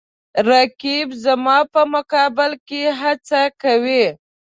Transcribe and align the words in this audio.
رقیب 0.49 1.07
زما 1.23 1.57
په 1.73 1.81
مقابل 1.93 2.51
کې 2.67 2.81
هڅه 2.99 3.41
کوي 3.61 4.05